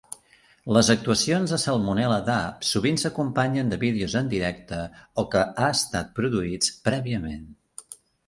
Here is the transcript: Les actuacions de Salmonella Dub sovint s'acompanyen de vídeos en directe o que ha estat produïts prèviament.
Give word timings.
Les 0.75 0.87
actuacions 0.93 1.51
de 1.55 1.59
Salmonella 1.63 2.15
Dub 2.29 2.63
sovint 2.69 2.97
s'acompanyen 3.01 3.69
de 3.73 3.79
vídeos 3.85 4.15
en 4.23 4.31
directe 4.33 4.81
o 5.25 5.29
que 5.35 5.45
ha 5.49 5.71
estat 5.77 6.11
produïts 6.21 6.73
prèviament. 6.89 7.47